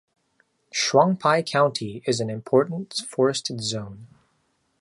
[0.73, 4.07] Shuangpai county is an important forested zone.